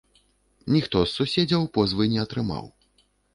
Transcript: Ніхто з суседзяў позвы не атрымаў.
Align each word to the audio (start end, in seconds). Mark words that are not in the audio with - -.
Ніхто 0.75 1.03
з 1.03 1.11
суседзяў 1.17 1.67
позвы 1.77 2.09
не 2.15 2.19
атрымаў. 2.25 2.65